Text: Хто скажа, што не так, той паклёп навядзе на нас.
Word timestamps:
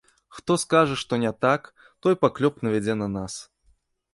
Хто 0.35 0.53
скажа, 0.61 0.95
што 1.01 1.19
не 1.23 1.33
так, 1.45 1.69
той 2.07 2.17
паклёп 2.25 2.59
навядзе 2.65 2.97
на 3.03 3.07
нас. 3.19 3.33